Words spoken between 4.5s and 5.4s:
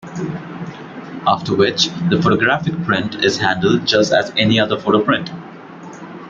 other photo-print.